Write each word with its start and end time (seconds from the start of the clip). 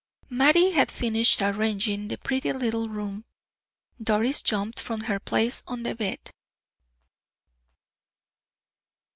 Mattie 0.31 0.71
had 0.71 0.89
finished 0.89 1.43
arranging 1.43 2.07
the 2.07 2.17
pretty 2.17 2.51
little 2.53 2.87
room. 2.89 3.23
Doris 4.01 4.41
jumped 4.41 4.79
from 4.79 5.01
her 5.01 5.19
place 5.19 5.61
on 5.67 5.83
the 5.83 5.93
bed. 5.93 6.31